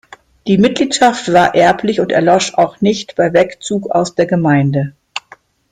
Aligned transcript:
Die 0.47 0.57
Mitgliedschaft 0.57 1.31
war 1.31 1.53
erblich 1.53 1.99
und 2.01 2.11
erlosch 2.11 2.55
auch 2.55 2.81
nicht 2.81 3.15
bei 3.15 3.33
Wegzug 3.33 3.91
aus 3.91 4.15
der 4.15 4.25
Gemeinde. 4.25 4.95